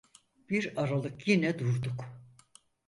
[0.49, 2.05] Bir aralık yine durduk.